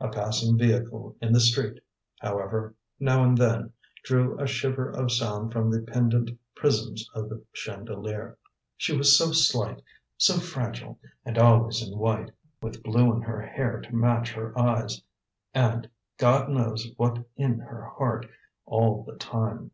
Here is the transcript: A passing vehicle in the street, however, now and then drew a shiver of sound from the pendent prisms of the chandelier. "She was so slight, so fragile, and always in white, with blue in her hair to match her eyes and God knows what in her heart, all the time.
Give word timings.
A 0.00 0.08
passing 0.08 0.56
vehicle 0.56 1.16
in 1.20 1.34
the 1.34 1.38
street, 1.38 1.82
however, 2.20 2.74
now 2.98 3.22
and 3.22 3.36
then 3.36 3.74
drew 4.04 4.40
a 4.40 4.46
shiver 4.46 4.88
of 4.88 5.12
sound 5.12 5.52
from 5.52 5.70
the 5.70 5.82
pendent 5.82 6.30
prisms 6.54 7.06
of 7.14 7.28
the 7.28 7.44
chandelier. 7.52 8.38
"She 8.78 8.96
was 8.96 9.18
so 9.18 9.32
slight, 9.32 9.82
so 10.16 10.38
fragile, 10.40 10.98
and 11.26 11.36
always 11.36 11.86
in 11.86 11.98
white, 11.98 12.30
with 12.62 12.82
blue 12.82 13.14
in 13.14 13.20
her 13.20 13.42
hair 13.42 13.82
to 13.82 13.94
match 13.94 14.32
her 14.32 14.58
eyes 14.58 15.02
and 15.52 15.90
God 16.16 16.48
knows 16.48 16.88
what 16.96 17.26
in 17.36 17.58
her 17.58 17.84
heart, 17.98 18.24
all 18.64 19.04
the 19.06 19.16
time. 19.16 19.72